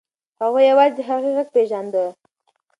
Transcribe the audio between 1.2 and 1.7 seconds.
غږ